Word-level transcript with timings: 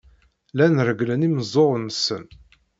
Llan 0.57 0.75
regglen 0.87 1.25
imeẓẓuɣen-nsen. 1.27 2.23